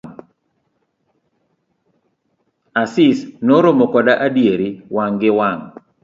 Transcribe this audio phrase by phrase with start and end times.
[2.81, 5.63] Asis noromo koda adieri wang' gi wang'.